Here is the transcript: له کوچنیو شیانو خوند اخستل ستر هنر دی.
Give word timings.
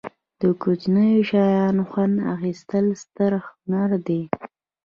له 0.41 0.49
کوچنیو 0.61 1.27
شیانو 1.29 1.83
خوند 1.89 2.15
اخستل 2.33 2.85
ستر 3.03 3.31
هنر 3.47 3.89
دی. 4.07 4.21